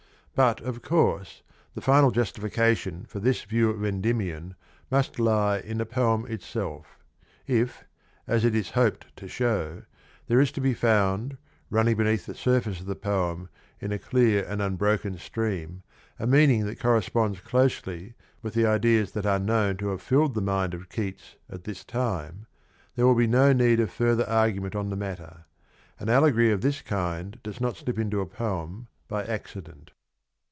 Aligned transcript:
But, 0.33 0.61
of 0.61 0.81
course, 0.81 1.43
the 1.75 1.81
final 1.81 2.09
justification 2.09 3.05
for 3.05 3.19
this 3.19 3.43
view 3.43 3.69
of 3.69 3.83
Endymion 3.85 4.55
must 4.89 5.19
lie 5.19 5.59
in 5.59 5.77
the 5.77 5.85
poem 5.85 6.25
itself. 6.25 6.97
If, 7.45 7.83
as 8.25 8.43
it 8.45 8.55
is 8.55 8.71
hoped 8.71 9.13
to 9.17 9.27
show, 9.27 9.83
there 10.27 10.39
is 10.39 10.51
to 10.53 10.61
be 10.61 10.73
found, 10.73 11.37
running 11.69 11.97
beneath 11.97 12.25
the 12.25 12.33
surface 12.33 12.79
of 12.79 12.85
the 12.85 12.95
poem 12.95 13.49
in 13.81 13.91
a 13.91 13.99
clear 13.99 14.43
and 14.45 14.61
unbroken 14.63 15.17
stream, 15.17 15.83
a 16.17 16.25
meaning 16.25 16.65
that 16.65 16.79
corresponds 16.79 17.41
closely 17.41 18.13
with 18.41 18.53
the 18.53 18.65
ideas 18.65 19.11
that 19.11 19.25
are 19.27 19.37
known 19.37 19.75
to 19.77 19.89
have 19.89 20.01
filled 20.01 20.33
the 20.33 20.41
mind 20.41 20.73
of 20.73 20.89
Keats 20.89 21.35
at 21.49 21.65
this 21.65 21.83
time, 21.83 22.47
there 22.95 23.05
will 23.05 23.15
be 23.15 23.27
no 23.27 23.51
need 23.51 23.79
of 23.81 23.91
further 23.91 24.27
argument 24.27 24.75
on 24.75 24.89
the 24.89 24.95
matter. 24.95 25.43
An 25.99 26.07
allegory 26.09 26.51
of 26.53 26.61
this 26.61 26.81
kind 26.81 27.37
does 27.43 27.59
not 27.61 27.75
slip 27.75 27.99
into 27.99 28.21
a 28.21 28.25
poem 28.25 28.87
by 29.09 29.23
accident. 29.25 29.91